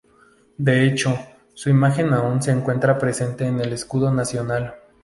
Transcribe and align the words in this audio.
De 0.57 0.83
hecho, 0.87 1.13
su 1.53 1.69
imagen 1.69 2.11
aún 2.15 2.41
se 2.41 2.49
encuentra 2.49 2.97
presente 2.97 3.45
en 3.45 3.59
el 3.61 3.71
escudo 3.71 4.11
nacional. 4.11 4.73